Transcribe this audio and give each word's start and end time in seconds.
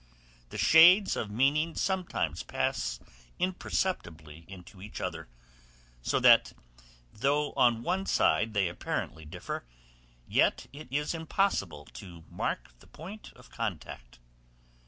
The 0.49 0.57
shades 0.57 1.15
of 1.15 1.29
meaning 1.29 1.75
sometimes 1.75 2.41
pass 2.41 2.99
imperceptibly 3.37 4.45
into 4.47 4.81
each 4.81 4.99
other, 4.99 5.27
so 6.01 6.19
that 6.21 6.53
though 7.13 7.53
on 7.53 7.83
one 7.83 8.07
side 8.07 8.55
they 8.55 8.67
apparently 8.67 9.25
differ, 9.25 9.63
yet 10.27 10.65
it 10.73 10.87
is 10.89 11.13
impossible 11.13 11.85
to 11.93 12.23
mark 12.31 12.69
the 12.79 12.87
point 12.87 13.31
of 13.35 13.51
contact. 13.51 14.17